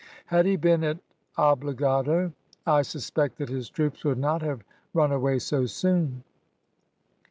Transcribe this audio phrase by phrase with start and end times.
[0.25, 0.97] Had he been at
[1.37, 2.33] Obligado,
[2.65, 4.63] I suspect that his troops would not have
[4.95, 6.23] run away so soon.